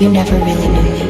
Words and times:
You 0.00 0.08
never 0.08 0.34
really 0.36 0.68
knew 0.68 0.82
me. 0.82 1.01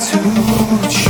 To 0.00 0.18
limit 0.18 1.02